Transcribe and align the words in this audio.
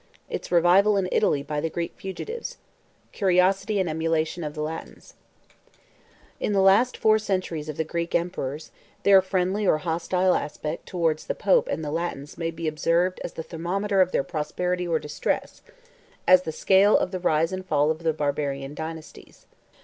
—Its 0.31 0.51
Revival 0.51 0.97
In 0.97 1.07
Italy 1.11 1.43
By 1.43 1.61
The 1.61 1.69
Greek 1.69 1.93
Fugitives.—Curiosity 1.95 3.79
And 3.79 3.87
Emulation 3.87 4.43
Of 4.43 4.55
The 4.55 4.63
Latins. 4.63 5.13
In 6.39 6.53
the 6.53 6.85
four 6.97 7.13
last 7.17 7.23
centuries 7.27 7.69
of 7.69 7.77
the 7.77 7.83
Greek 7.83 8.15
emperors, 8.15 8.71
their 9.03 9.21
friendly 9.21 9.67
or 9.67 9.77
hostile 9.77 10.33
aspect 10.33 10.87
towards 10.87 11.27
the 11.27 11.35
pope 11.35 11.67
and 11.69 11.85
the 11.85 11.91
Latins 11.91 12.35
may 12.35 12.49
be 12.49 12.67
observed 12.67 13.21
as 13.23 13.33
the 13.33 13.43
thermometer 13.43 14.01
of 14.01 14.11
their 14.11 14.23
prosperity 14.23 14.87
or 14.87 14.97
distress; 14.97 15.61
as 16.27 16.41
the 16.41 16.51
scale 16.51 16.97
of 16.97 17.11
the 17.11 17.19
rise 17.19 17.53
and 17.53 17.63
fall 17.67 17.91
of 17.91 17.99
the 18.01 18.11
Barbarian 18.11 18.73
dynasties. 18.73 19.45